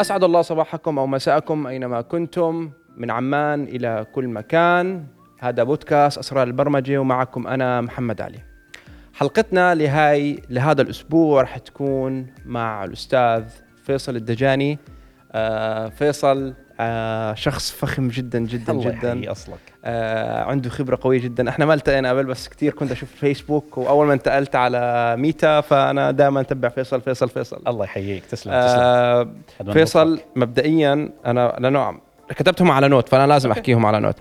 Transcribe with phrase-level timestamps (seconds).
[0.00, 5.06] أسعد الله صباحكم أو مساءكم أينما كنتم من عمان إلى كل مكان.
[5.40, 8.38] هذا بودكاست أسرار البرمجة ومعكم أنا محمد علي.
[9.14, 13.44] حلقتنا لهاي لهذا الأسبوع رح تكون مع الأستاذ
[13.84, 14.78] فيصل الدجاني.
[15.32, 19.12] آه فيصل آه شخص فخم جدا جدا الله جدا.
[19.12, 19.58] يحيي أصلك.
[19.84, 21.48] آه عنده خبرة قوية جدا.
[21.48, 26.10] إحنا ما التقينا قبل بس كثير كنت أشوف فيسبوك وأول ما انتقلت على ميتا فأنا
[26.10, 27.62] دائما أتبع فيصل فيصل فيصل.
[27.66, 28.24] الله يحييك.
[28.24, 28.52] تسلم تسلم.
[28.52, 29.28] آه
[29.60, 30.24] أدوان فيصل لطفك.
[30.36, 34.16] مبدئيا أنا لأنه كتبتهم على note فأنا لازم أحكيهم على note.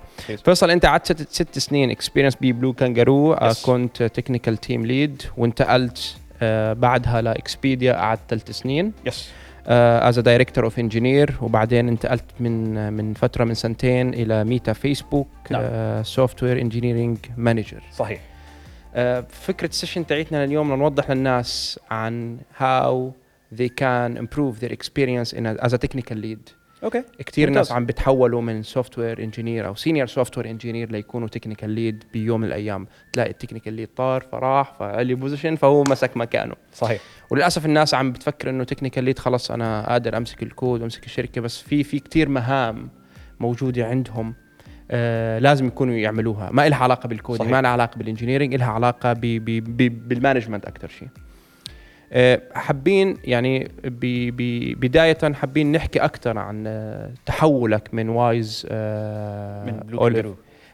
[0.46, 3.66] فيصل أنت قعدت ست, ست سنين experience ببلو كانجارو آه Yes.
[3.66, 8.94] كنت technical team lead وانتقلت آه بعدها لاكسبيديا قعدت ثلاث سنين.
[9.06, 9.30] Yes.
[9.68, 15.28] as director of engineering وبعدين انتقلت من من فترة من سنتين إلى ميتا فيسبوك.
[16.02, 18.22] software engineering manager صحيح.
[19.30, 23.12] فكرة ال session تاعتنا اليوم نوضح للناس عن how
[23.58, 26.52] they can improve their experience in a, as a technical lead.
[26.84, 27.50] Okay كثير.
[27.50, 32.48] ناس عم بتحولوا من software engineer أو senior software engineer ليكونوا technical lead بيوم من
[32.48, 32.88] الأيام.
[33.14, 36.56] تلاقي ال technical lead طار فراح فعلي position فهو مسك مكانه.
[36.74, 37.02] صحيح.
[37.30, 41.62] وللأسف الناس عم بتفكر إنه technical lead خلص أنا قادر أمسك الكود وأمسك الشركة بس
[41.62, 42.90] في في كثير مهام
[43.40, 44.34] موجودة عندهم
[44.92, 46.50] آه لازم يكونوا يعملوها.
[46.52, 47.52] ما لها علاقة بالكود صحيح.
[47.52, 51.08] ما لها علاقة بال engineering لها علاقة بال management أكثر شيء.
[52.54, 53.72] حابين يعني
[54.80, 60.26] بداية حابين نحكي أكثر عن آه، تحولك من وايز آه، من بلو أوليف.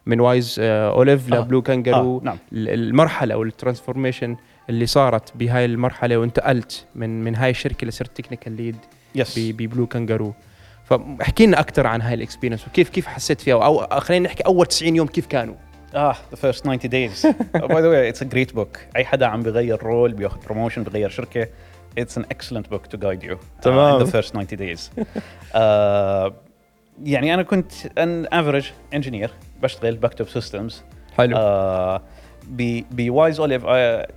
[0.05, 1.37] من وايز آه، أوليف آه.
[1.37, 2.37] لبلو كانجارو آه نعم.
[2.53, 4.35] ال- المرحلة أو ال transformation
[4.69, 8.75] اللي صارت بهاي المرحلة وانتقلت من من هاي الشركة اللي صرت technical lead
[9.15, 10.33] yes ببلو كانجارو
[10.85, 14.65] فاحكي لنا أكثر عن هاي ال experience وكيف كيف حسيت فيها؟ أو خلينا نحكي أول
[14.65, 15.55] 90 يوم كيف كانوا؟
[15.95, 17.27] آه the first 90 days.
[17.67, 21.09] By the way it's a great book أي حدا عم بغير role بياخذ promotion بغير
[21.09, 21.47] شركة
[21.97, 23.99] it's an excellent book to guide you تمام.
[23.99, 24.81] The first 90 days.
[25.55, 26.33] آه،
[27.03, 30.83] يعني أنا كنت an average engineer بشتغل بكتب systems
[31.17, 31.37] حلو.
[31.37, 32.01] آه
[32.91, 33.65] بوايز اوليف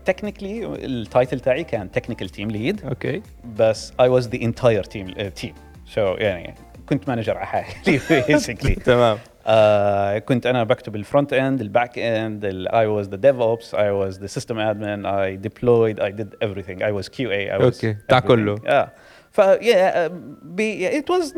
[0.04, 3.22] technically ال title تاعي كان technical team lead okay.
[3.58, 5.52] بس I was the entire team uh, team.
[5.94, 6.54] So يعني
[6.88, 8.82] كنت مانجر على حالي basically.
[8.84, 9.18] تمام.
[9.45, 14.39] uh, كنت انا بكتب الفرونت اند الباك اند I was the DevOps I was the
[14.39, 18.25] system admin I deployed I did everything I was QA I was أوكي، بتاع everything.
[18.27, 18.55] كله.
[18.55, 18.89] yeah
[19.31, 20.11] ف yeah uh,
[20.55, 21.33] be, it was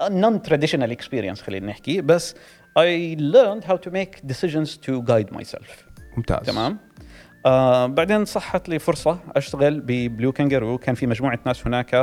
[0.00, 2.34] a non-traditional experience خلينا نحكي بس
[2.78, 5.84] I learned how to make decisions to guide myself
[6.16, 6.78] ممتاز تمام
[7.45, 10.77] آه بعدين صحت لي فرصة أشتغل ببلو كانجارو.
[10.77, 11.95] كان في مجموعة ناس هناك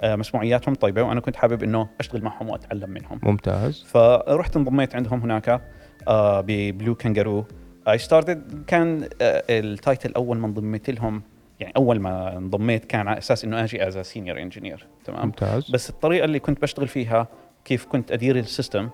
[0.00, 3.20] آه مسموعياتهم طيبة وأنا كنت حابب إنه أشتغل معهم وأتعلم منهم.
[3.22, 3.84] ممتاز.
[3.88, 5.60] فرحت انضميت عندهم هناك
[6.08, 7.44] آه ببلو كانجارو.
[7.88, 11.22] I started كان آه ال title أول ما انضميت لهم
[11.60, 15.70] يعني أول ما انضميت كان على أساس إنه أجي as senior engineer تمام؟ ممتاز.
[15.70, 17.26] بس الطريقة اللي كنت بشتغل فيها
[17.64, 18.88] كيف كنت أدير ال system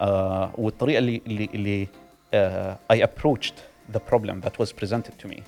[0.00, 1.88] آه والطريقة اللي اللي اللي
[2.34, 3.54] آه I approached
[3.93, 5.41] the problem that was presented to me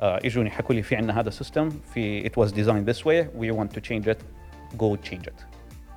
[0.00, 3.56] آه اجوني حكوا لي في عندنا هذا سيستم في it was designed this way we
[3.58, 4.18] want to change it
[4.78, 5.44] go change it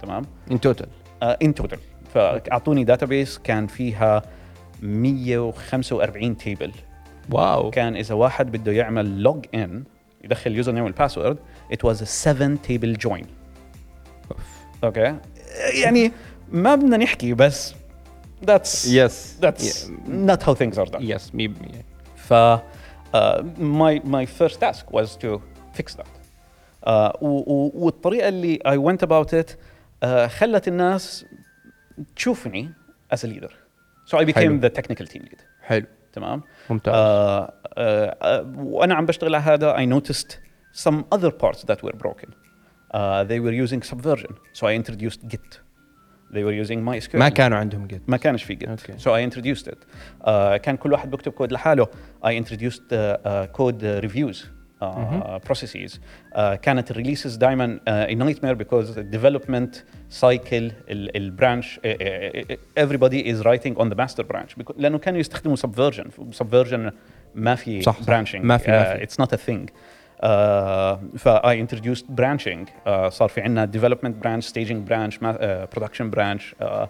[0.01, 0.87] تمام ان توتال
[1.23, 1.77] آه in total
[2.13, 4.21] فاعطوني داتابيس كان فيها
[4.81, 6.71] 145 تيبل
[7.31, 9.83] واو كان اذا واحد بده يعمل لوج ان
[10.23, 11.37] يدخل اليوزر نيم والباسورد
[11.73, 13.25] it was a 7 table join
[14.83, 15.17] اوكي
[15.83, 16.11] يعني
[16.51, 17.73] ما بدنا نحكي بس
[18.45, 21.53] that's يس that's not how things are done يس مي
[22.31, 25.39] ف uh, my my first task was to
[25.79, 26.07] fix that
[26.87, 31.25] uh, و- و- والطريقه اللي I went about it uh, خلت الناس
[32.15, 32.71] تشوفني
[33.13, 33.51] as a leader
[34.11, 34.61] so I became حلو.
[34.61, 39.75] the technical team lead حلو تمام ممتاز آه، آه، آه، وانا عم بشتغل على هذا
[39.75, 40.31] I noticed
[40.87, 42.29] some other parts that were broken.
[42.93, 45.49] Uh, they were using Subversion, so I introduced Git.
[46.33, 47.15] They were using MySQL.
[47.15, 48.67] ما كانوا عندهم قد ما كانش في Git.
[48.67, 48.97] Okay.
[49.03, 49.77] So I introduced it.
[50.21, 51.87] Uh, كان كل واحد بيكتب كود لحاله.
[52.25, 54.45] I introduced uh, uh, code uh, reviews.
[54.81, 55.91] Uh, processes
[56.35, 59.83] uh, كانت الريليسز دائما uh, a nightmare because the development
[60.21, 60.53] cycle
[60.89, 65.55] ال- البرانش uh, uh, everybody is writing on the master branch because لانه كانوا يستخدموا
[65.57, 66.07] subversion
[66.41, 66.91] subversion
[67.35, 68.05] ما في صح، صح.
[68.05, 69.05] branching ما في- ما uh, في.
[69.07, 69.71] it's not a thing
[70.21, 75.77] uh, ف I introduced branching uh, صار في عندنا development branch staging branch ma- uh,
[75.77, 76.85] production branch uh,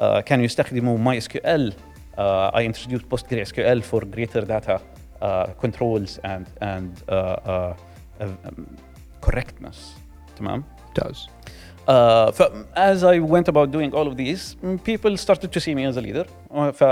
[0.00, 4.80] uh, كانوا يستخدموا MySQL uh, I introduced PostgreSQL for greater data
[5.22, 7.74] uh, controls and and uh, uh,
[8.20, 8.66] um,
[9.26, 9.76] correctness
[10.38, 11.28] تمام ممتاز
[11.88, 12.42] Uh, ف
[12.76, 15.96] as I went about doing all of these, mm, people started to see me as
[15.96, 16.26] a leader.
[16.54, 16.82] Uh, ف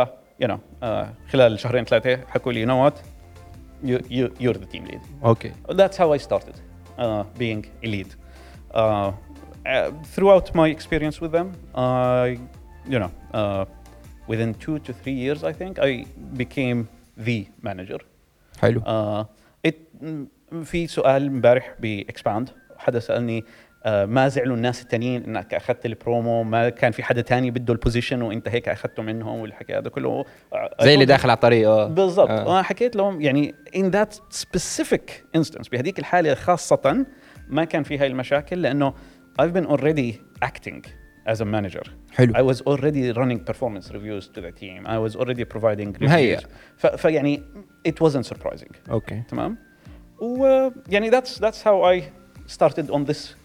[0.43, 2.97] you know uh, خلال شهرين ثلاثة حكوا لي you know what
[3.83, 5.01] you, you you're the team lead.
[5.25, 6.55] اوكي That's how I started
[6.99, 8.11] uh, being a lead.
[8.75, 12.39] Uh, uh, throughout my experience with them, I,
[12.93, 13.65] you know, uh,
[14.31, 15.93] within two to three years, I think I
[16.43, 16.81] became
[17.27, 18.01] the manager.
[18.63, 19.25] حلو Uh,
[19.71, 25.86] it م- في سؤال امبارح باكسباند حدا سالني آه، ما زعلوا الناس التانيين إنك أخذت
[25.86, 29.90] البرومو ما كان في حدا تاني بده ال position وإنت هيك أخذته منهم والحكي هذا
[29.90, 30.26] كله.
[30.82, 31.88] زي اللي داخل على الطريق آه.
[31.88, 32.30] بالضبط.
[32.30, 32.48] آه.
[32.48, 37.06] وأنا حكيت لهم يعني in that specific instance بهذيك الحالة خاصة
[37.48, 38.94] ما كان في هاي المشاكل لأنه
[39.42, 40.14] I've been already
[40.46, 40.82] acting
[41.28, 41.90] as a manager.
[42.12, 42.34] حلو.
[42.34, 44.86] I was already running performance reviews to the team.
[44.86, 46.46] I was already providing reviews.
[46.98, 47.44] فيعني
[47.88, 48.76] it wasn't surprising.
[48.90, 49.24] Okay.
[49.28, 49.58] تمام؟
[50.20, 52.04] ويعني that's that's how I
[52.48, 53.36] started on this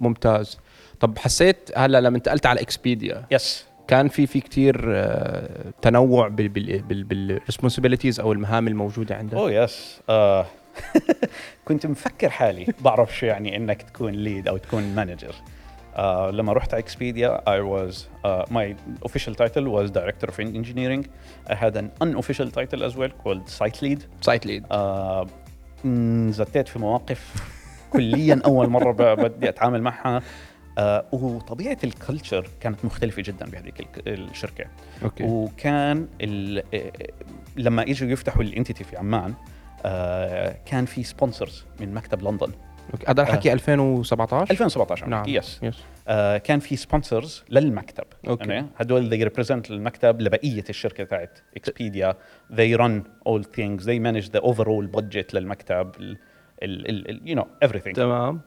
[0.00, 0.58] ممتاز.
[1.00, 3.42] طب حسيت هلا لما انتقلت على اكسبيديا yes.
[3.88, 9.34] كان في في كثير آه، تنوع بال بال بال بال responsibilities أو المهام الموجودة عندك؟
[9.34, 10.46] Oh yes آه،
[11.66, 15.34] كنت مفكر حالي بعرف شو يعني إنك تكون lead أو تكون manager
[15.96, 18.74] آه لما رحت على اكسبيديا I was uh, my
[19.08, 21.06] official title was director of engineering.
[21.50, 23.98] I had an unofficial title as well called site lead.
[24.20, 25.26] Site lead آه
[26.30, 27.34] زتيت في مواقف
[27.94, 30.22] كليا أول مرة بدي أتعامل معها.
[30.78, 34.64] آه وطبيعة ال culture كانت مختلفة جدا بهذيك الشركة.
[35.02, 35.24] Okay.
[35.24, 36.06] وكان
[37.56, 39.34] لما إجوا يفتحوا ال entity في عمان
[39.86, 42.52] آه، كان في sponsors من مكتب لندن.
[42.92, 43.06] Okay.
[43.08, 45.28] هذا الحكي 2017 2017 نعم.
[45.28, 45.76] Yes yes
[46.08, 48.04] آه، كان في sponsors للمكتب.
[48.28, 48.50] Okay.
[48.50, 52.14] يعني هدول they represent المكتب لبقية الشركة تاعت اكسبيديا
[52.52, 53.84] they run all things.
[53.84, 56.16] They manage the overall budget للمكتب.
[56.63, 58.41] ال ال ال ال- you know everything تمام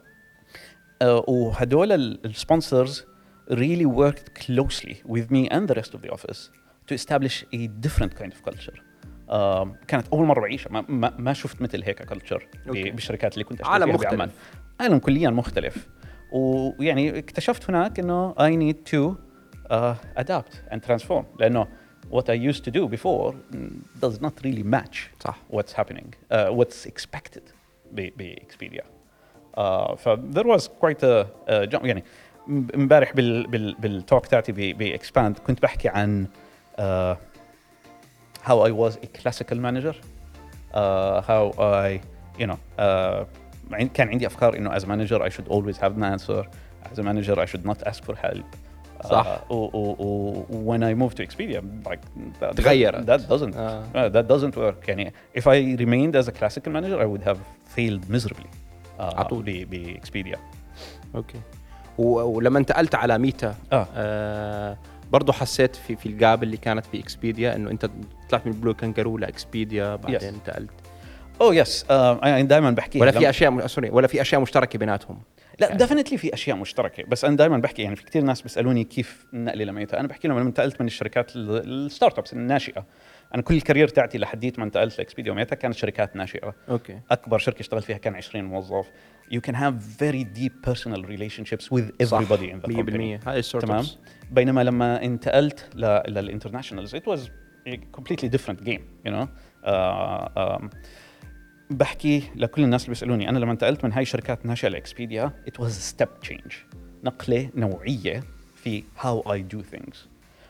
[1.03, 3.05] آه، وهدول السبونسرز
[3.51, 6.39] really worked closely with me and the rest of the office
[6.89, 8.81] to establish a different kind of culture.
[9.31, 12.91] آم، كانت اول مره بعيشها ما, ما, ما شفت مثل هيك كلتشر أوكي.
[12.91, 14.11] بالشركات اللي كنت اشتغل عالم فيها مختلف.
[14.13, 14.31] بعمان
[14.81, 15.89] عالم كليا مختلف
[16.33, 19.15] ويعني اكتشفت هناك انه I need to
[19.71, 21.69] uh, adapt and transform لانه
[22.11, 23.57] what I used to do before mm,
[24.07, 27.43] does not really match صح what's happening uh, what's expected
[27.93, 28.83] ب- بإكسبيديا
[29.57, 32.05] uh, ف there was quite a, a jump يعني
[32.47, 36.27] م- امبارح بال بال بالتوك تاعتي ب- باكسباند كنت بحكي عن
[36.79, 37.15] uh,
[38.49, 39.95] how I was a classical manager
[40.75, 42.01] uh, how I
[42.43, 43.25] you know uh,
[43.73, 46.45] عن- كان عندي افكار انه as a manager I should always have an answer
[46.93, 48.47] as a manager I should not ask for help
[49.06, 49.40] صح.
[49.50, 52.00] uh, و, when I moved to Expedia like
[52.42, 53.06] that, تغيرت.
[53.06, 53.84] that doesn't آه.
[53.94, 57.38] uh, that doesn't work يعني if I remained as a classical manager I would have
[57.78, 58.48] failed miserably
[59.00, 59.44] uh, على طول.
[59.66, 60.38] بإكسبيديا
[61.16, 61.40] okay
[61.98, 64.78] ولما انتقلت على ميتا آه آه
[65.12, 67.90] برضه حسيت في في ال job اللي كانت في اكسبيديا إنه أنت
[68.30, 70.24] طلعت من Blue Kangaroo لاكسبيديا بعدين Yes.
[70.24, 70.70] انتقلت
[71.42, 75.18] oh yes أنا دائما بحكي ولا في أشياء سوري ولا في أشياء مشتركة بيناتهم
[75.60, 77.04] لا definitely في أشياء مشتركة.
[77.08, 80.40] بس أنا دائما بحكي يعني في كثير ناس بيسألوني كيف نقلي لميتا أنا بحكي لهم
[80.40, 82.86] لما انتقلت من الشركات ال- ال startups الناشئة.
[83.36, 86.56] أنا كل ال career تاعتي لحديت ما انتقلت لاكسبيديا وميتا كانت شركات ناشئة.
[86.70, 87.00] okay.
[87.12, 88.86] أكبر شركة اشتغلت فيها كان 20 موظف.
[89.34, 89.74] You can have
[90.04, 93.20] very deep personal relationships with everybody in the company.
[93.24, 93.86] 100% هاي تمام؟
[94.32, 96.96] بينما لما انتقلت لل internationals
[97.98, 99.26] completely different game you know
[99.66, 100.70] uh, um,
[101.70, 105.70] بحكي لكل الناس اللي بيسألوني أنا لما انتقلت من هاي الشركات ناشئه لاكسبيديا it was
[105.70, 106.54] a step change
[107.04, 108.24] نقلة نوعية
[108.56, 109.98] في how I do things.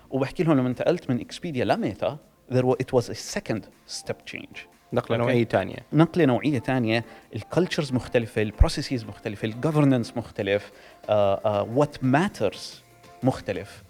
[0.09, 2.17] وبحكي لهم لما انتقلت من اكسبيديا لميتا
[2.51, 4.59] there was, it was a second step change.
[4.93, 5.17] نقلة أوكي.
[5.17, 7.05] نوعية ثانية نقلة نوعية ثانية
[7.35, 10.71] ال cultures مختلفة ال processes مختلفة ال governance مختلف
[11.09, 12.83] what matters
[13.23, 13.83] مختلف.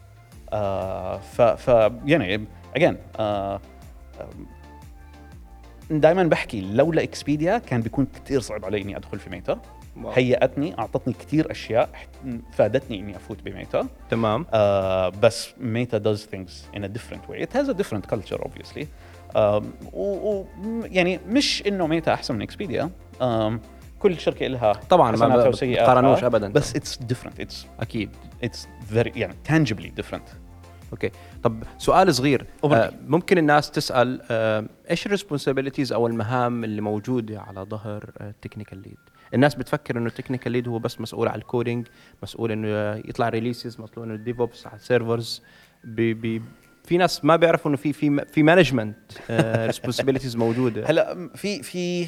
[0.54, 1.68] آه، ف ف
[2.06, 2.98] يعني again
[5.92, 9.60] دائما بحكي لولا اكسبيديا كان بيكون كثير صعب علي إني أدخل في ميتا
[9.98, 10.12] واو.
[10.12, 11.90] هيأتني أعطتني كثير أشياء
[12.52, 13.88] فادتني إني أفوت بميتا.
[14.10, 14.44] تمام.
[14.44, 14.48] uh,
[15.18, 17.42] بس ميتا does things in a different way.
[17.42, 18.86] It has a different culture obviously.
[19.36, 19.64] um,
[19.94, 20.46] و, و
[20.84, 22.90] يعني مش إنه ميتا أحسن من اكسبيديا
[23.22, 23.54] um,
[24.00, 26.50] كل شركة لها طبعا ما بتقارنوش ابدا.
[26.50, 27.44] بس it's different.
[27.44, 28.10] It's أكيد.
[28.44, 30.47] it's very يعني tangibly different.
[30.92, 31.12] okay.
[31.44, 32.46] طب سؤال صغير.
[32.64, 38.27] آه ممكن الناس تسأل آه إيش ال responsibilities أو المهام اللي موجودة على ظهر ال
[38.27, 38.98] technical lead
[39.34, 41.88] الناس بتفكر إنه ال technical lead هو بس مسؤول على ال coding
[42.24, 42.68] مسؤول إنه
[43.10, 45.42] يطلع releases مسؤول إنه ال DevOps على ال servers
[45.84, 46.42] بي بي
[46.86, 48.98] في ناس ما بيعرفوا إنه في في في management
[49.66, 50.90] responsibilities موجودة.
[50.90, 52.08] هلا في في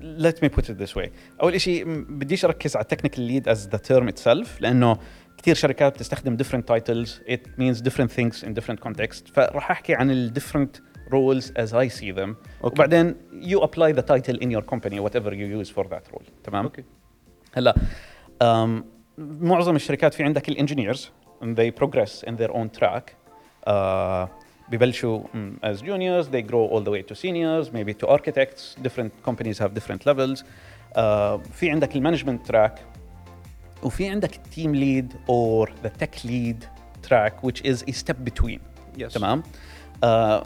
[0.00, 1.08] let me put it this way.
[1.42, 4.98] أول شيء بديش أركز على technical lead as the term itself لأنه
[5.39, 10.11] كثير شركات بتستخدم different titles it means different things in different context فراح احكي عن
[10.11, 12.35] ال different roles as I see them أوكي.
[12.63, 16.63] وبعدين you apply the title in your company whatever you use for that role تمام
[16.63, 16.83] اوكي
[17.53, 17.75] هلا
[18.43, 18.83] um,
[19.17, 23.11] معظم الشركات في عندك الانجينيرز and they progress in their own track
[23.67, 24.27] uh,
[24.69, 29.11] ببلشوا mm, as juniors they grow all the way to seniors maybe to architects different
[29.29, 30.97] companies have different levels uh,
[31.53, 32.79] في عندك المانجمنت تراك
[33.83, 36.65] وفي عندك التيم ليد or the tech lead
[37.07, 38.59] track which is a step between
[38.97, 39.13] Yes.
[39.13, 39.43] تمام
[40.03, 40.43] uh,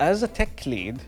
[0.00, 0.98] as a tech lead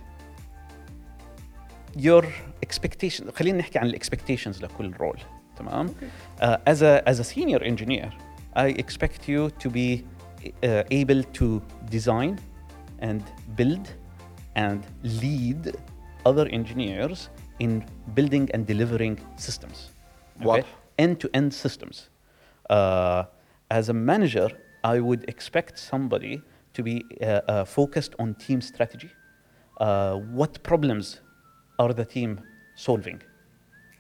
[1.97, 2.25] your
[2.67, 5.21] expectation خلينا نحكي عن الاكسبكتيشنز لكل رول
[5.57, 8.11] تمام uh, as a as a senior engineer
[8.57, 9.89] I expect you to be
[10.65, 11.63] uh, able to
[11.97, 12.39] design
[13.09, 13.23] and
[13.59, 13.87] build
[14.57, 14.81] and
[15.23, 15.63] lead
[16.27, 17.19] other engineers
[17.65, 17.85] in
[18.17, 19.79] building and delivering systems
[20.43, 20.65] واضح.
[21.03, 21.97] end-to-end systems
[22.71, 23.25] uh,
[23.71, 24.49] as a manager
[24.85, 26.41] I would expect somebody
[26.77, 29.11] to be uh, uh, focused on team strategy
[29.81, 31.07] uh, what problems
[31.83, 32.41] are the team
[32.87, 33.19] solving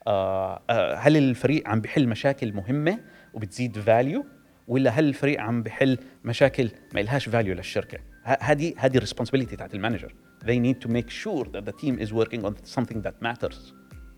[0.06, 2.98] آه، آه، هل الفريق عم بيحل مشاكل مهمه
[3.34, 4.26] وبتزيد فاليو
[4.68, 9.74] ولا هل الفريق عم بيحل مشاكل ما لهاش فاليو للشركه ه- هذه هذه الريسبونسبيلتي تاعت
[9.74, 10.14] المانجر
[10.44, 13.72] they need to make sure that the team is working on something that matters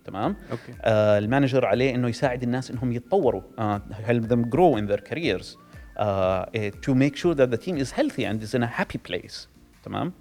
[0.05, 4.87] تمام أوكي آه المانجر عليه انه يساعد الناس انهم يتطوروا uh, help them grow in
[4.91, 5.57] their careers
[5.97, 8.99] uh, eh, to make sure that the team is healthy and is in a happy
[9.09, 9.47] place
[9.83, 10.13] تمام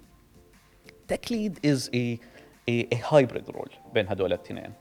[1.07, 2.19] tech lead is a,
[2.69, 4.73] a, a hybrid role بين هدول الاثنين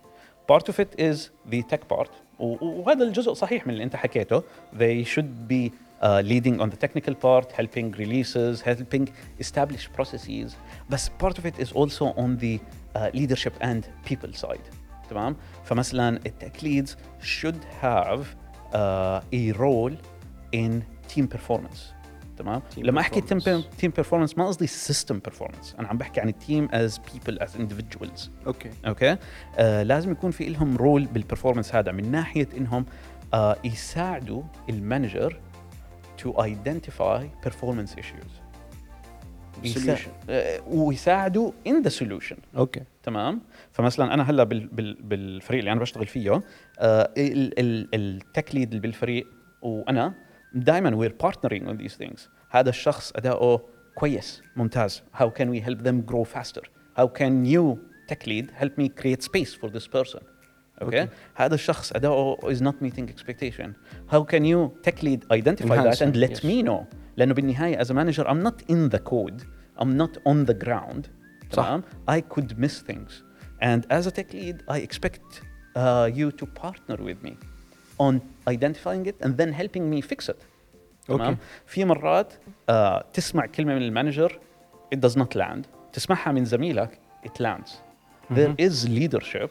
[0.52, 4.42] part of it is the tech part وهذا الجزء صحيح من اللي انت حكيته
[4.78, 5.70] they should be
[6.02, 9.08] uh, leading on the technical part helping releases helping
[9.40, 10.52] establish processes
[10.90, 16.20] بس part of it is also on the uh, leadership and people side تمام فمثلا
[16.62, 16.90] leads
[17.23, 18.20] should have
[18.73, 19.92] uh, a role
[20.54, 20.82] in
[21.14, 21.94] team performance
[22.38, 23.76] تمام Team لما احكي team performance.
[23.78, 27.49] team performance ما قصدي system performance أنا عم بحكي عن ال team as people as
[27.58, 29.16] individuals okay okay
[29.58, 32.87] آه لازم يكون في لهم role بال performance هذا من ناحيه انهم
[33.34, 35.40] آه يساعدوا ال manager
[36.23, 38.43] to identify performance issues
[40.30, 42.82] آه، ويساعدوا in the solution okay.
[43.02, 43.40] تمام؟
[43.73, 46.42] فمثلا أنا هلأ بالفريق اللي أنا بشتغل فيه
[46.78, 49.26] آه ال ال tech lead بالفريق
[49.62, 50.14] وأنا
[50.54, 53.62] دائما we're partnering on these things هذا الشخص أداؤه
[53.94, 55.02] كويس ممتاز.
[55.14, 59.23] how can we help them grow faster how can you tech lead help me create
[59.23, 60.20] space for this person
[60.82, 61.08] okay.
[61.34, 63.73] هذا الشخص أداؤه از نوت ميتينج اكسبكتيشن
[64.11, 66.84] هاو كان يو تك ليد ايدنتيفاي ذات اند ليت مي نو
[67.17, 69.43] لانه بالنهايه as a manager I'm not in the code
[69.79, 71.07] I'm not on the ground
[71.51, 71.63] صح.
[71.65, 73.12] تمام I could miss things
[73.62, 75.41] and as a tech lead I expect
[75.75, 77.33] uh, you to partner with me
[78.00, 80.41] on identifying it and then helping me fix it
[81.07, 81.38] تمام أوكي.
[81.67, 84.39] في مرات uh, تسمع كلمه من المانجر
[84.95, 87.69] it does not land تسمعها من زميلك it lands
[88.31, 89.50] there is leadership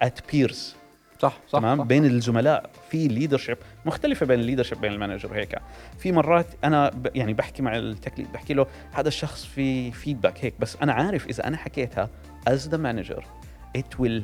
[0.00, 0.74] at peers
[1.19, 1.83] صح صح تمام صح.
[1.83, 5.55] بين الزملاء في leadership مختلفة بين ال leadership بين ال manager هيك
[5.99, 9.91] في مرات أنا ب يعني بحكي مع ال tech lead بحكي له هذا الشخص في
[9.91, 12.09] feedback هيك بس أنا عارف إذا أنا حكيتها
[12.49, 13.21] as the manager
[13.77, 14.23] it will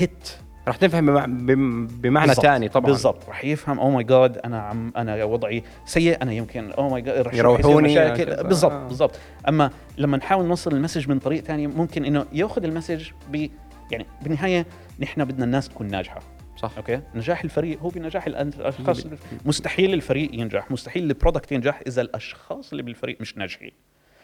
[0.00, 0.28] hit
[0.68, 2.46] راح تفهم بمع- بم- بمعنى بالضبط.
[2.46, 6.70] ثاني طبعا بالضبط راح يفهم oh my God أنا عم أنا وضعي سيء أنا يمكن
[6.72, 7.94] oh my God رح يروحوني.
[8.42, 8.86] بالضبط آه.
[8.88, 13.10] بالضبط أما لما نحاول نوصل ال message من طريق ثاني ممكن إنه يأخذ ال message
[13.32, 13.48] ب
[13.90, 14.66] يعني بالنهاية
[15.00, 16.20] نحن بدنا الناس تكون ناجحة.
[16.56, 16.76] صح.
[16.76, 19.06] okay؟ نجاح الفريق هو بنجاح الأشخاص.
[19.44, 20.70] مستحيل الفريق ينجح.
[20.70, 23.72] مستحيل ال product ينجح إذا الأشخاص اللي بالفريق مش ناجحين.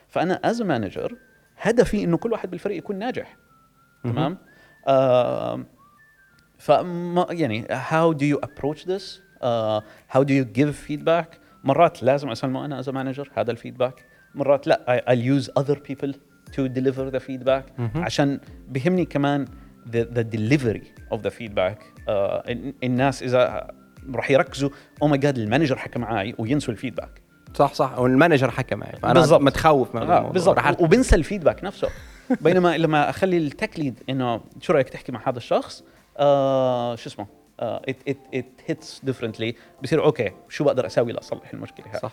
[0.08, 1.16] فأنا as manager
[1.60, 3.36] هدفي إنه كل واحد بالفريق يكون ناجح.
[4.04, 4.38] تمام؟
[4.88, 5.64] آه
[6.58, 7.66] فما يعني
[8.14, 9.80] do you approach this uh,
[10.14, 14.04] how do you give feedback مرات لازم اسلمه أنا as manager هذا ال feedback.
[14.34, 16.12] مرات لا I- I'll use other people
[16.52, 19.44] to deliver the feedback عشان بهمني كمان
[19.92, 21.78] the, the delivery of the feedback.
[21.78, 23.68] Uh, ال- الناس إذا
[24.14, 24.70] راح يركزوا
[25.02, 27.22] oh my God ال manager حكى معي وينسوا ال feedback.
[27.54, 27.98] صح صح.
[27.98, 29.40] وال manager حكى معي فانا بالضبط.
[29.40, 30.80] متخوف من آه بالضبط.
[30.80, 31.88] وبنسى ال feedback نفسه.
[32.40, 35.84] بينما لما أخلي ال tech lead إنه شو رأيك تحكي مع هذا الشخص؟
[36.16, 37.26] آه شو اسمه؟
[37.90, 39.54] it, it, it hits differently.
[39.82, 42.12] بصير okay شو بقدر أسوي لأصلح المشكلة هاي؟ صح.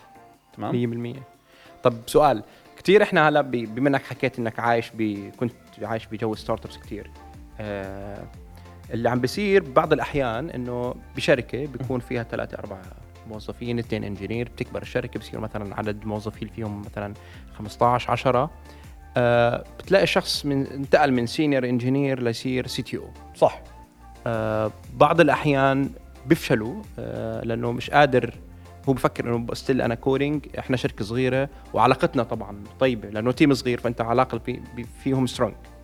[0.58, 2.44] تمام؟ 100% طب سؤال
[2.78, 7.12] كثير إحنا هلا بما إنك حكيت إنك عايش ب كنت عايش بجو startups كثير
[7.60, 12.82] اللي عم بيصير بعض الأحيان إنه بشركة بيكون فيها ثلاثة أربعة
[13.30, 17.14] موظفين اثنين engineer بتكبر الشركة بصير مثلا عدد موظفين فيهم مثلا
[17.58, 18.52] 15 10
[19.18, 23.62] آه بتلاقي الشخص من انتقل من senior engineer ليصير CTO صح.
[24.28, 25.90] آه، بعض الأحيان
[26.26, 28.34] بيفشلوا آه، لأنه مش قادر
[28.90, 33.80] هو بفكر إنه still أنا coding إحنا شركة صغيرة وعلاقتنا طبعا طيبة لأنه team صغير
[33.80, 34.60] فأنت علاقة في
[35.04, 35.75] فيهم strong آه،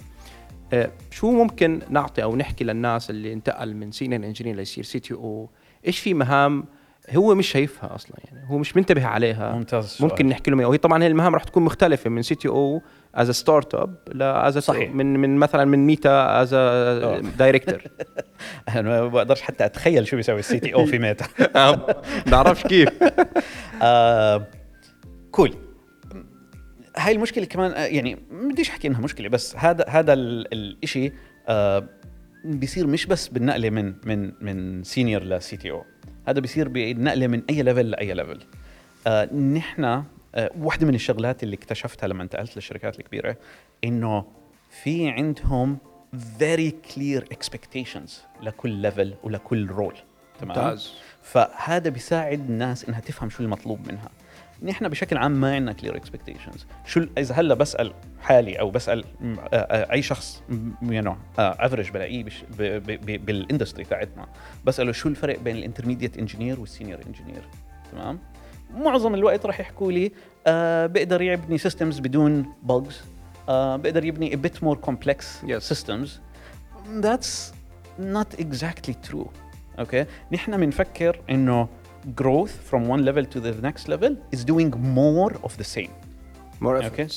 [1.11, 5.50] شو ممكن نعطي أو نحكي للناس اللي انتقل من senior engineer ليصير CTO
[5.87, 6.65] إيش في مهام
[7.09, 10.09] هو مش شايفها أصلا يعني هو مش منتبه عليها ممتاز السؤال.
[10.09, 10.59] ممكن نحكي لهم.
[10.59, 12.81] وهي طبعا هي المهام راح تكون مختلفة من CTO
[13.15, 14.91] as startup ل as صحيح.
[14.91, 17.19] من من مثلا من ميتا as آه.
[17.19, 17.81] director
[18.69, 21.25] أنا ما بقدرش حتى أتخيل شو بيسوي ال CTO في ميتا
[22.31, 22.89] بعرفش كيف
[23.81, 24.47] آه،
[25.31, 25.53] call
[26.98, 31.13] هاي المشكلة كمان آه، يعني بديش أحكي إنها مشكلة بس هذا هذا الشيء
[32.45, 35.85] بيصير مش بس بالنقلة من من من senior ل CTO
[36.27, 38.39] هذا بيصير بالنقله من أي level لاي level
[39.07, 40.03] آه نحن آه
[40.60, 43.38] واحدة من الشغلات اللي اكتشفتها لما انتقلت للشركات الكبيرة
[43.83, 44.25] إنه
[44.69, 45.77] في عندهم
[46.39, 49.95] very clear expectations لكل level ولكل role
[50.39, 50.93] تمام؟ ممتاز.
[51.21, 54.10] فهذا بيساعد الناس إنها تفهم شو المطلوب منها.
[54.63, 59.03] نحن بشكل عام ما عندنا clear expectations شو إذا هلأ بسأل حالي أو بسأل
[59.53, 60.43] أي شخص
[60.81, 62.25] you know average بلاقيه
[63.17, 64.27] بال industry تاعتنا
[64.65, 67.41] بسأله شو الفرق بين ال intermediate engineer وال senior engineer
[67.91, 68.19] تمام؟
[68.75, 70.11] معظم الوقت راح يحكوا لي
[70.47, 73.01] آه بقدر يبني systems بدون bugs
[73.49, 75.73] آه بقدر يبني a bit more complex Yes.
[75.73, 76.09] systems.
[77.01, 77.53] That's
[77.99, 79.27] not exactly true.
[79.79, 81.67] okay نحن بنفكر إنه
[82.22, 85.90] growth from one level to the next level is doing more of the same
[86.60, 87.08] مور Okay.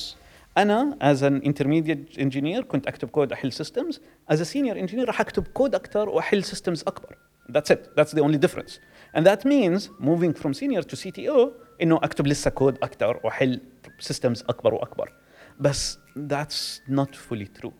[0.58, 3.94] انا as an intermediate engineer كنت اكتب كود احل systems
[4.32, 7.16] as a senior engineer راح اكتب كود اكثر واحل systems اكبر
[7.52, 8.72] that's it that's the only difference
[9.16, 11.48] and that means moving from senior to CTO
[11.82, 13.60] انه اكتب لسه كود اكثر واحل
[14.02, 15.12] systems اكبر واكبر
[15.60, 17.72] بس that's not fully true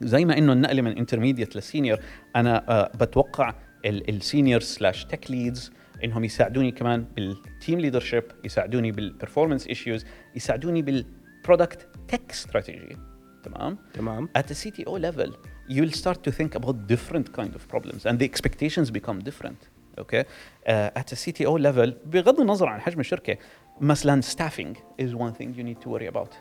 [0.00, 1.98] زي ما انه النقله من انترميديت لسينيور
[2.36, 3.54] انا آه بتوقع
[3.84, 5.72] السينيور سلاش تك ليدز
[6.03, 10.05] إنهم يساعدوني كمان بال team leadership يساعدوني بال performance issues
[10.35, 12.97] يساعدوني بال product tech strategy
[13.43, 14.29] تمام؟ تمام.
[14.35, 15.33] at CTO level
[15.69, 19.63] you will start to think about different kind of problems and the expectations become different
[19.99, 20.23] okay
[20.67, 23.37] at CTO level بغض النظر عن حجم الشركة
[23.81, 26.37] مثلا staffing is one thing you need to worry about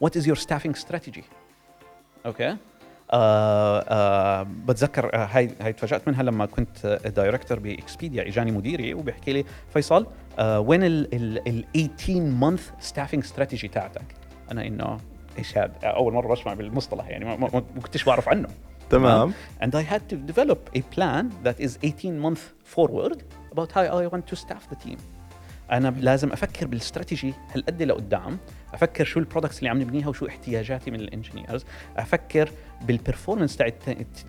[0.00, 1.24] what is your staffing strategy
[2.26, 2.56] okay
[3.10, 9.32] آه آه بتذكر آه هاي هاي تفاجأت منها لما كنت director بإكسبيديا إجاني مديري وبيحكي
[9.32, 10.06] لي فيصل
[10.38, 14.04] آه وين ال ال ال 18 month staffing strategy تاعتك؟
[14.52, 14.98] أنا إنه
[15.38, 18.48] إيش هذا؟ أول مرة بسمع بالمصطلح يعني ما, كنتش بعرف عنه
[18.90, 22.40] تمام and I had to develop a plan that is 18 month
[22.76, 24.98] forward about how I want to staff the team
[25.72, 28.38] أنا لازم أفكر بالاستراتيجي هالقد لقدام
[28.74, 31.64] أفكر شو ال products اللي عم نبنيها وشو احتياجاتي من ال engineers
[31.96, 32.50] أفكر
[32.81, 33.71] بالبرفورمانس تاع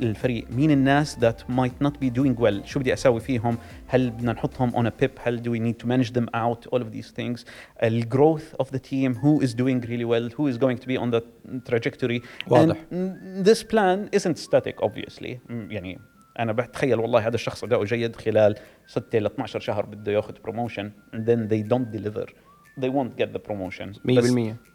[0.00, 4.32] الفريق مين الناس that might not be doing well شو بدي اسوي فيهم هل بدنا
[4.32, 7.10] نحطهم on a pip هل do we need to manage them out all of these
[7.20, 7.44] things
[7.82, 11.10] الجروث of the team who is doing really well who is going to be on
[11.10, 11.22] the
[11.70, 12.76] trajectory واضح.
[12.92, 15.98] And this plan isn't static obviously م- يعني
[16.38, 18.54] انا بتخيل والله هذا الشخص اداؤه جيد خلال
[18.86, 22.26] 6 ل 12 شهر بده ياخذ بروموشن and then they don't deliver
[22.80, 24.30] they won't get the promotion 100% بس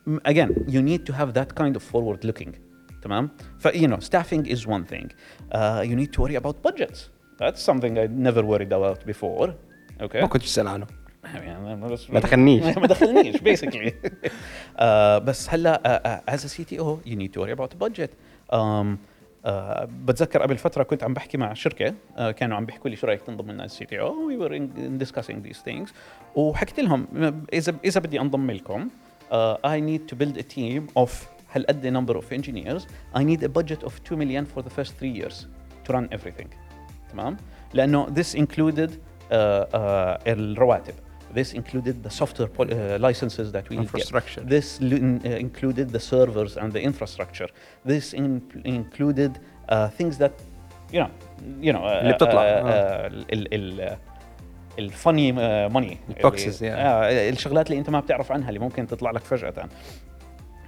[0.08, 2.52] م- again you need to have that kind of forward looking
[3.05, 5.09] تمام؟ ف you know staffing is one thing.
[5.53, 7.09] Uh, you need to worry about budgets.
[7.39, 9.49] That's something I never worried about before.
[10.01, 10.21] Okay?
[10.21, 10.87] ما كنت تسأل عنه.
[12.09, 12.79] ما دخلنيش.
[12.79, 13.93] ما دخلنيش basically.
[14.75, 14.83] Uh,
[15.19, 18.11] بس هلا uh, uh as a CTO you need to worry about budget.
[18.53, 18.99] Um,
[19.45, 23.07] Uh, بتذكر قبل فترة كنت عم بحكي مع شركة uh, كانوا عم بيحكوا لي شو
[23.07, 24.69] رأيك تنضم لنا ال CTO we were
[25.05, 25.93] discussing these things
[26.35, 27.07] وحكيت لهم
[27.53, 28.89] إذا إذا بدي أنضم لكم
[29.33, 32.82] أي نيد تو بيلد ا تيم أوف هالقد number of engineers
[33.16, 35.36] I need a budget of 2 million for the first three years
[35.88, 36.48] to run everything
[37.12, 37.38] تمام
[37.74, 39.78] لأنه this included uh, uh,
[40.28, 40.94] الرواتب
[41.36, 43.84] this included the software pol- uh, licenses that we get.
[43.86, 44.42] Infrastructure.
[44.56, 47.50] This l- uh, included the servers and the infrastructure.
[47.92, 50.34] This in- included uh, things that,
[50.96, 51.12] you know,
[51.62, 52.32] you know, uh, اللي بتطلع.
[52.32, 53.10] uh, آه.
[53.10, 53.98] uh, ال ال
[54.80, 55.32] الفاني
[55.70, 56.64] ماني Boxes, yeah.
[56.64, 59.70] الشغلات اللي انت ما بتعرف عنها اللي ممكن تطلع لك فجأة.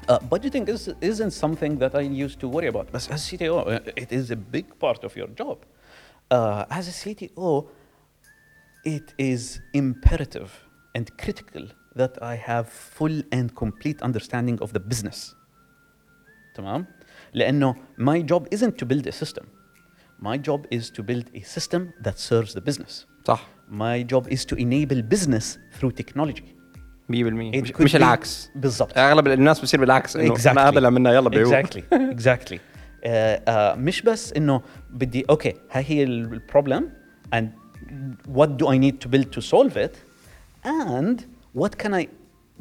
[0.07, 2.91] Uh, budgeting is, isn't something that I used to worry about.
[2.91, 5.57] But as CTO, uh, it is a big part of your job.
[6.29, 7.67] Uh, as a CTO,
[8.83, 10.51] it is imperative
[10.95, 15.35] and critical that I have full and complete understanding of the business.
[16.55, 16.85] تمام؟
[17.33, 19.47] لأنه my job isn't to build a system.
[20.19, 23.05] My job is to build a system that serves the business.
[23.25, 26.54] صح My job is to enable business through technology.
[27.12, 28.98] 100% مش, مش العكس بالضبط.
[28.98, 30.46] اغلب الناس بصير بالعكس انه Exactly.
[30.46, 31.60] أنا اللي عملناه يلا
[32.14, 36.90] exactly uh, uh, مش بس انه بدي أوكي هاي هي البروبلم
[37.36, 37.44] and
[38.36, 39.94] what do I need to build to solve it
[40.64, 41.20] and
[41.60, 42.06] what can I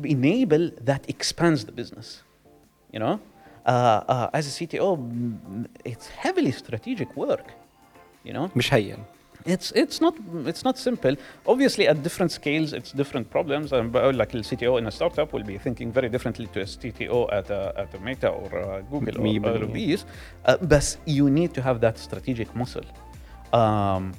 [0.04, 2.08] enable that expands the business
[2.94, 3.20] you know
[3.66, 7.48] uh, as a CTO, mm, it's heavily strategic work.
[8.26, 8.98] You know, مش هين
[9.47, 10.15] it's it's not
[10.47, 11.17] it's not simple.
[11.47, 13.73] Obviously, at different scales, it's different problems.
[13.73, 16.65] And بقول لك ال CTO in a startup will be thinking very differently to a
[16.65, 19.73] CTO at a, at a Meta or uh, Google مية or, or بالمية.
[19.73, 20.05] these.
[20.47, 22.87] Uh, but you need to have that strategic muscle.
[23.53, 24.13] Um,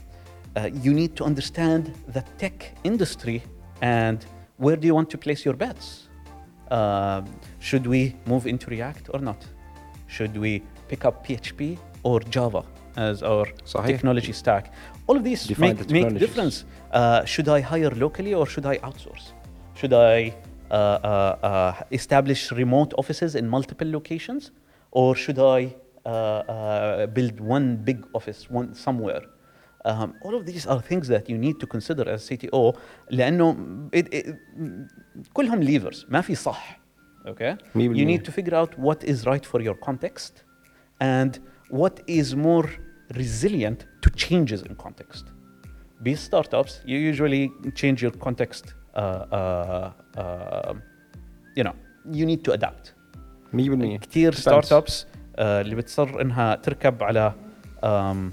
[0.55, 3.41] uh, you need to understand the tech industry
[3.81, 4.25] and
[4.57, 6.07] where do you want to place your bets.
[6.69, 7.25] Um,
[7.59, 9.45] should we move into React or not?
[10.07, 12.63] Should we pick up PHP or Java
[12.95, 13.87] as our صحيح.
[13.87, 14.71] technology stack?
[15.07, 16.21] All of these Define make, the make technologies.
[16.25, 16.55] difference.
[16.91, 19.25] Uh, should I hire locally or should I outsource?
[19.79, 20.17] Should I
[20.69, 24.43] uh, uh, uh, establish remote offices in multiple locations,
[24.91, 25.61] or should I
[26.05, 29.23] uh, uh, build one big office one somewhere?
[29.83, 32.77] Um, all of these are things that you need to consider as CTO
[33.11, 34.35] لأنه it, it,
[35.33, 36.79] كلهم levers ما في صح.
[37.25, 37.55] Okay?
[37.75, 38.17] مية You بالمية.
[38.17, 40.43] need to figure out what is right for your context
[41.01, 41.39] and
[41.69, 42.67] what is more
[43.15, 45.25] resilient to changes in context.
[46.03, 48.73] Be startups, you usually change your context.
[48.95, 50.73] Uh, uh, uh,
[51.55, 51.75] you know,
[52.11, 52.93] you need to adapt.
[53.53, 54.41] 100% كثير Depends.
[54.41, 55.05] ستارت ابس
[55.39, 57.33] اللي بتصر انها تركب على
[57.83, 58.31] um,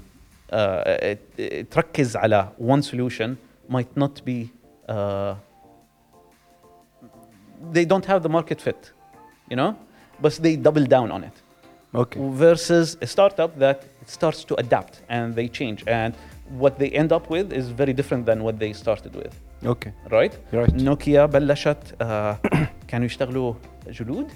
[0.51, 1.17] uh,
[1.71, 3.35] تركز على one solution
[3.69, 4.49] might not be
[4.89, 5.35] uh,
[7.73, 8.91] they don't have the market fit
[9.51, 9.75] you know
[10.21, 11.37] but they double down on it
[11.95, 16.13] اوكي versus a startup that starts to adapt and they change and
[16.61, 19.33] what they end up with is very different than what they started with
[19.65, 20.73] اوكي right Right.
[20.73, 22.37] نوكيا بلشت آه
[22.87, 23.53] كانوا يشتغلوا
[23.89, 24.27] جلود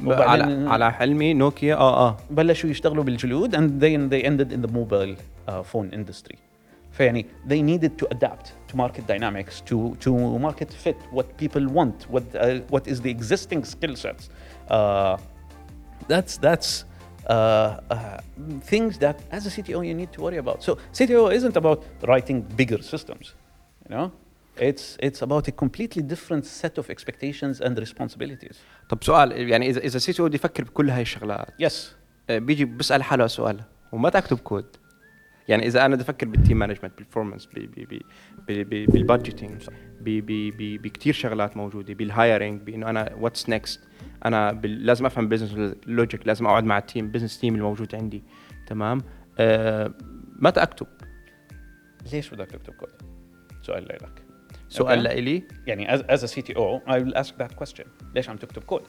[0.00, 4.68] على وبعدين- على حلمي نوكيا اه اه بلشوا يشتغلوا بالجلود and then they ended in
[4.68, 5.14] the mobile
[5.48, 6.36] uh, phone industry
[6.92, 12.12] فيعني they needed to adapt to market dynamics to to market fit what people want
[12.14, 14.24] what uh, what is the existing skill sets
[14.70, 15.16] uh,
[16.10, 16.70] that's that's
[17.28, 18.18] uh, uh,
[18.72, 22.38] things that as a CTO you need to worry about so CTO isn't about writing
[22.60, 23.34] bigger systems
[23.84, 24.06] you know
[24.68, 28.56] it's it's about a completely different set of expectations and responsibilities
[28.88, 31.74] طب سؤال يعني اذا اذا سي بده يفكر بكل هاي الشغلات yes
[32.30, 33.60] آه، بيجي بسال حاله سؤال
[33.92, 34.76] وما تكتب كود
[35.48, 37.48] يعني اذا انا بدي افكر بالتيم مانجمنت بالفورمانس
[38.48, 39.68] بالبادجيتنج
[40.77, 43.79] بكثير شغلات موجودة بال hiring بإنه أنا what's next
[44.25, 48.23] أنا لازم أفهم business logic لازم أقعد مع ال team business team الموجود عندي
[48.67, 49.01] تمام؟
[49.39, 49.93] آه
[50.39, 50.87] متى اكتب
[52.13, 52.89] ليش بدك تكتب كود؟
[53.61, 54.23] سؤال لك
[54.69, 55.03] سؤال Okay.
[55.03, 57.87] لإلي؟ يعني as, as a CTO I will ask that question.
[58.15, 58.81] ليش عم تكتب كود؟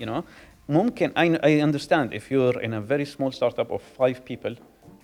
[0.00, 0.22] You know?
[0.68, 4.54] ممكن I, I understand if you're in a very small startup of five people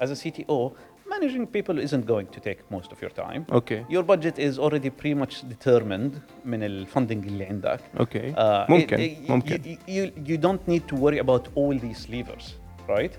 [0.03, 0.73] as a CTO
[1.18, 4.90] managing people isn't going to take most of your time اوكي your budget is already
[4.90, 6.12] pretty much determined
[6.46, 10.94] من الفندنج اللي عندك اوكي Uh, ممكن it- it- ممكن You, you, you don't need
[10.94, 12.46] to worry about all these levers,
[12.90, 13.14] right?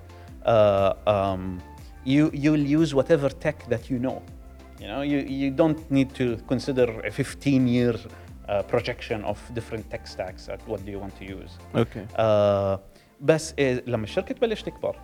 [0.46, 1.42] Uh, um,
[2.14, 4.18] you you'll use whatever tech that you know.
[4.82, 7.94] You know, you, you don't need to consider a 15 year
[8.48, 11.52] uh, projection of different tech stacks at what do you want to use.
[11.76, 12.80] اوكي Uh,
[13.20, 14.96] بس إيه لما الشركه تبلش تكبر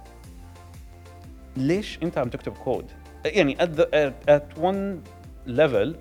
[1.56, 2.90] ليش انت عم تكتب كود؟
[3.24, 4.98] يعني at, the, at, at one
[5.48, 5.94] level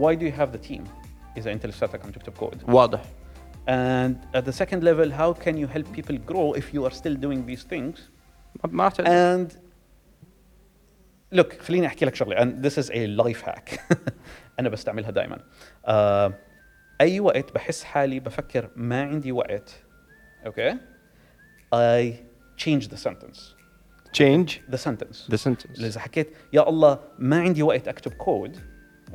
[0.00, 0.82] why do you have the team؟
[1.36, 2.62] اذا انت لساتك عم تكتب كود.
[2.68, 3.02] واضح
[3.68, 7.14] And at the second level, how can you help people grow if you are still
[7.14, 7.98] doing these things?
[8.64, 9.46] ما- ما راح تقدر.
[9.48, 9.52] And
[11.38, 13.78] look, خليني احكي لك شغله and this is a life hack
[14.58, 15.36] انا بستعملها دائما.
[15.86, 16.32] Uh,
[17.00, 19.82] اي وقت بحس حالي بفكر ما عندي وقت
[20.46, 20.74] okay
[21.74, 22.12] I
[22.64, 23.40] change the sentence
[24.17, 25.17] change the sentence.
[25.31, 25.79] The sentence.
[25.79, 28.57] إذا حكيت يا الله ما عندي وقت أكتب كود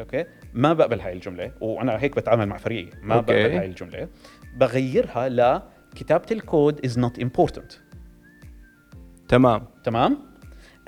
[0.00, 3.32] okay ما بقبل هاي الجملة وأنا هيك بتعامل مع فريقي ما okay.
[3.32, 4.08] بقبل هاي الجملة
[4.56, 5.62] بغيرها ل
[5.94, 7.74] كتابة ال code is not important.
[9.28, 9.66] تمام.
[9.84, 10.18] تمام؟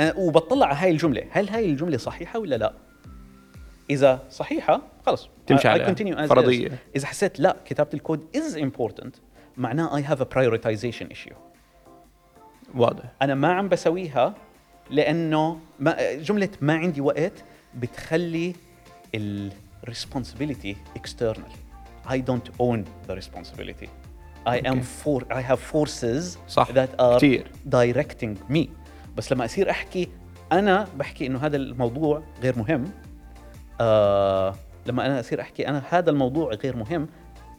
[0.01, 2.75] أه وبطلع على هاي الجملة هل هاي الجملة صحيحة ولا لا؟
[3.91, 5.29] إذا صحيحة خلص.
[5.47, 5.87] تمشي عليها.
[6.69, 6.73] is.
[6.97, 9.21] إذا حسيت لا كتابة ال code is important
[9.57, 11.52] معناه I have a prioritization issue.
[12.75, 14.35] واضح أنا ما عم بسويها
[14.91, 17.33] لأنه ما جملة ما عندي وقت
[17.75, 18.55] بتخلي
[19.15, 19.53] ال
[19.91, 21.53] responsibility external
[22.09, 23.89] I don't own the responsibility
[24.47, 24.83] I am Okay.
[25.05, 26.69] for I have forces صح.
[26.73, 27.45] that are كتير.
[27.69, 28.69] directing me
[29.17, 30.09] بس لما أصير أحكي
[30.53, 32.85] أنا بحكي إنه هذا الموضوع غير مهم
[33.81, 34.55] آه
[34.87, 37.09] لما أنا أصير أحكي أنا هذا الموضوع غير مهم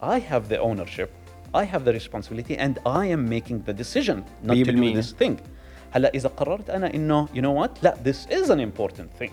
[0.04, 1.10] I have the ownership
[1.55, 4.95] I have the responsibility and I am making the decision not to do 100%.
[4.95, 5.37] this thing
[5.91, 9.31] هلا اذا قررت انا انه you know what لا this is an important thing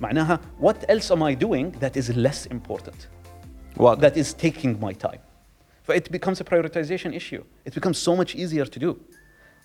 [0.00, 3.08] معناها what else am I doing that is less important
[3.76, 5.20] واضح that is taking my time
[5.88, 8.96] it becomes a prioritization issue it becomes so much easier to do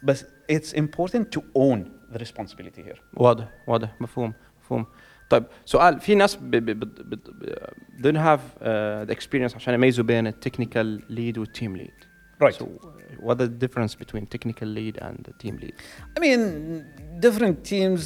[0.04, 1.80] but it's important to own
[2.14, 4.86] the responsibility here واضح واضح مفهوم مفهوم
[5.31, 6.39] طيب سؤال في ناس
[8.03, 11.91] don't have uh, the experience عشان يميزوا بين التكنيكال ليد والتيم ليد
[12.45, 12.55] Right.
[12.55, 12.67] so
[13.27, 15.75] what the difference between technical lead and the team lead
[16.17, 16.41] I mean
[17.27, 18.03] different teams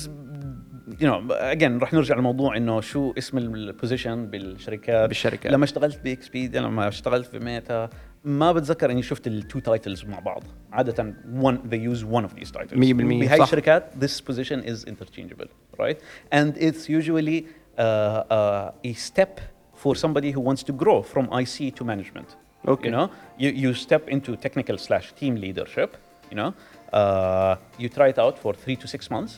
[1.01, 1.19] you know
[1.57, 5.53] again رح نرجع لموضوع إنه شو اسم ال position بالشركات بالشركات.
[5.53, 7.91] لما اشتغلت بإكسبيديا لما اشتغلت بميتا
[8.25, 12.35] ما بتذكر اني شفت ال two titles مع بعض عاده one they use one of
[12.41, 13.45] these titles 100% بهاي صح.
[13.45, 15.49] الشركات this position is interchangeable
[15.81, 15.97] right
[16.33, 17.45] and it's usually
[17.79, 19.41] uh, uh, a step
[19.83, 22.29] for somebody who wants to grow from IC to management
[22.69, 22.89] Okay.
[22.89, 23.07] you know
[23.43, 25.91] you, you step into technical slash team leadership
[26.31, 26.51] you know
[27.01, 29.33] uh, you try it out for three to six months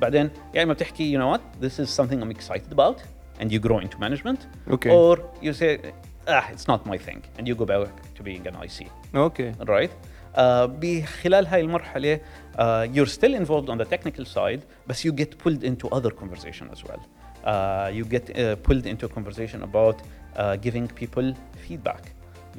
[0.00, 2.96] بعدين يا اما بتحكي you know what this is something I'm excited about
[3.40, 4.40] and you grow into management
[4.70, 4.90] Okay.
[4.90, 5.78] or you say
[6.27, 9.91] ah it's not my thing and you go back to being an IC اوكي right
[10.35, 12.19] uh, بخلال هاي المرحلة
[12.55, 12.59] uh,
[12.93, 16.83] you're still involved on the technical side but you get pulled into other conversation as
[16.83, 17.01] well
[17.45, 21.27] uh, you get uh, pulled into a conversation about uh, giving people
[21.65, 22.03] feedback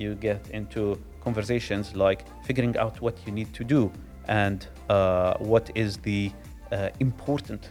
[0.04, 0.80] you get into
[1.26, 3.82] conversations like figuring out what you need to do
[4.42, 6.22] and uh, what is the
[6.72, 7.62] uh, important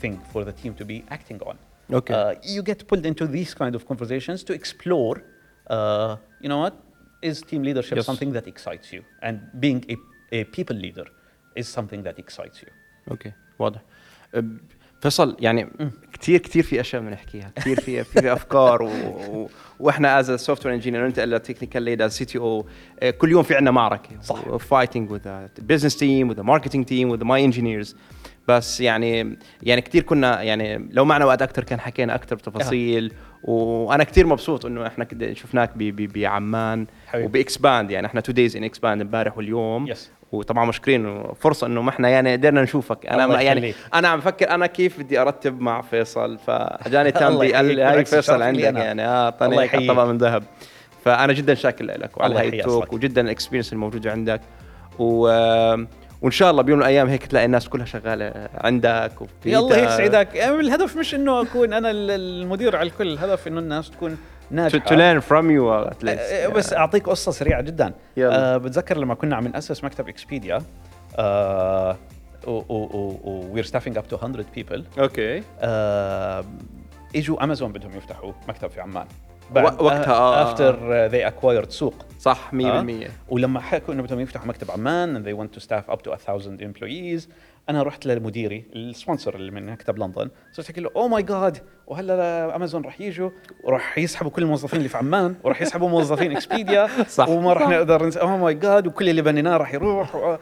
[0.00, 1.56] thing for the team to be acting on
[2.00, 2.14] Okay.
[2.14, 5.16] uh, you get pulled into these kind of conversations to explore
[5.70, 6.74] uh, you know what
[7.28, 8.06] is team leadership Yes.
[8.06, 9.96] something that excites you and being a,
[10.36, 11.06] a people leader
[11.60, 12.70] is something that excites you
[13.10, 13.80] اوكي واضح
[14.36, 14.42] أب-
[15.00, 15.68] فيصل يعني
[16.12, 18.88] كثير كثير في اشياء بدنا نحكيها كثير في في افكار و...
[18.88, 19.48] و...
[19.80, 22.66] واحنا از سوفت وير انجينير انت از تكنيكال ليد از سي تي او
[23.18, 24.56] كل يوم في عندنا معركه صح.
[24.56, 25.28] فايتنج وذ
[25.58, 27.96] بزنس تيم وذ ماركتنج تيم وذ ماي انجينيرز
[28.48, 33.12] بس يعني يعني كثير كنا يعني لو معنا وقت اكثر كان حكينا اكثر بتفاصيل
[33.43, 36.85] وأنا كثير مبسوط إنه إحنا شفناك بعمان.
[37.15, 39.97] وب Expand يعني إحنا two days in Expand امبارح واليوم Yes.
[40.31, 43.73] وطبعا مشكورين فرصه إنه ما إحنا يعني قدرنا نشوفك أنا يعني.
[43.93, 48.05] أنا عم بفكر أنا كيف بدي أرتب مع فيصل فأجاني تام الله قال لي هاي
[48.05, 48.63] فيصل عندك.
[48.63, 49.87] يعني آه اعطاني.
[49.87, 50.43] طبق من ذهب
[51.05, 52.93] فأنا جدا شاكر لك وعلى هاي ال talk.
[52.93, 54.41] وجدا ال experience الموجودة عندك
[54.99, 55.27] و
[56.21, 60.35] وإن شاء الله بيوم من الأيام هيك تلاقي الناس كلها شغالة عندك وفي يلا يسعدك
[60.35, 64.17] يعني الهدف مش إنه أكون أنا ال- المدير على الكل الهدف إنه الناس تكون
[64.51, 64.79] ناجحة.
[64.85, 66.19] To learn from you at least.
[66.19, 67.93] آه، بس أعطيك قصة سريعة جدا.
[68.17, 68.53] يلا.
[68.53, 70.61] آه بتذكر لما كنا عم نأسس مكتب Expedia
[71.17, 71.97] آه
[72.47, 75.43] we're staffing up to 100 people okay
[77.15, 79.05] إجوا أمازون بدهم يفتحوا مكتب في عمان.
[79.55, 80.43] و- وقتها، آه.
[80.43, 83.09] after they acquired Souq صح 100% آه.
[83.29, 86.61] ولما حكوا إنه بدهم يفتحوا مكتب عمان and they want to staff up to 1000
[86.61, 87.29] employees
[87.69, 91.57] أنا رحت لمديري ال sponsor اللي من مكتب لندن صرت أحكي له oh my God
[91.87, 93.29] وهلأ امازون رح يجوا
[93.63, 97.29] وراح يسحبوا كل الموظفين اللي في عمان وراح يسحبوا موظفين Expedia صح.
[97.29, 97.67] وما صح.
[97.69, 98.17] نقدر نس...
[98.17, 100.37] oh my God وكل اللي بنيناه راح يروح و...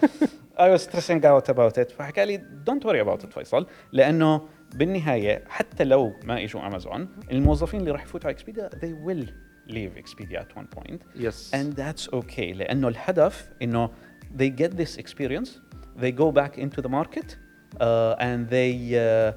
[0.59, 4.41] I was stressing out about it فحكى لي don't worry about it فيصل لأنه
[4.74, 9.26] بالنهايه حتى لو ما اجوا امازون الموظفين اللي راح يفوتوا على اكسبيديا they will
[9.72, 13.90] leave Expedia at one point يس and that's okay لانه الهدف انه
[14.38, 15.48] they get this experience
[16.00, 17.36] they go back into the market
[17.80, 19.32] uh, and they uh,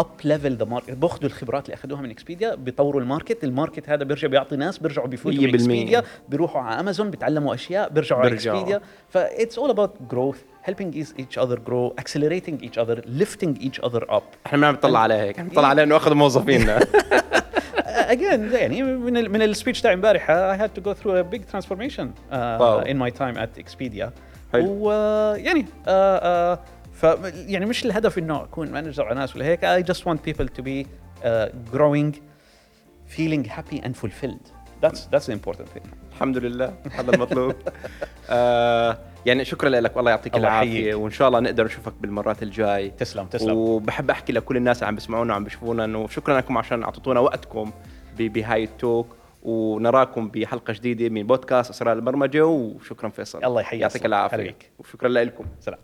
[0.00, 0.90] up level the market.
[0.92, 3.44] باخذوا الخبرات اللي اخذوها من Expedia بيطوروا ال market.
[3.44, 7.54] ال market هذا بيرجع بيعطي ناس بيرجعوا بيفوتوا من 100% Expedia بيروحوا على امازون بيتعلموا
[7.54, 8.32] أشياء بيرجعوا على.
[8.34, 13.80] Expedia ف it's all about growth helping each- other grow accelerating each other lifting each
[13.88, 14.22] other up.
[14.46, 16.78] إحنا ما عم نطلع عليه هيك عم نطلع عليه إنه أخذ موظفينا
[18.14, 21.34] again يعني من ال من ال speech تاعي امبارح I had to go through a
[21.34, 22.80] big transformation uh, Wow.
[22.90, 24.06] in my time at Expedia.
[24.52, 24.66] حلو.
[24.80, 26.58] ويعني uh, uh,
[27.00, 29.60] ف يعني مش الهدف إنه أكون manager على ناس ولا هيك.
[29.64, 30.86] I just want people to be
[31.24, 32.14] uh, growing
[33.16, 34.46] feeling happy and fulfilled.
[34.82, 35.86] That's that's the important thing.
[36.12, 36.74] الحمد لله.
[36.90, 37.54] هذا المطلوب.
[38.30, 39.96] آه يعني شكرا لك.
[39.96, 40.94] والله يعطيك الله العافية.
[40.94, 42.90] وإن شاء الله نقدر نشوفك بالمرات الجاي.
[42.90, 43.56] تسلم تسلم.
[43.56, 47.70] وبحب أحكي لكل الناس اللي عم بيسمعونا وعم بيشوفونا إنه شكرا لكم عشان اعطيتونا وقتكم
[48.18, 49.16] بهاي التوك.
[49.42, 52.46] ونراكم بحلقة جديدة من بودكاست اسرار البرمجة.
[52.46, 53.44] وشكرا فيصل.
[53.44, 53.82] الله يحييك.
[53.82, 54.56] يعطيك العافية.
[54.78, 55.44] وشكرا لكم.
[55.60, 55.78] سلام.